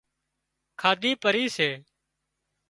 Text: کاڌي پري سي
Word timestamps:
کاڌي 0.81 1.11
پري 1.21 1.43
سي 1.55 1.69